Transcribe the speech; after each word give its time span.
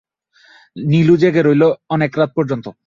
নীলু 0.85 1.15
জেগে 1.17 1.41
রইল 1.41 1.63
অনেক 1.89 2.11
রাত 2.17 2.29
পর্যন্ত। 2.35 2.65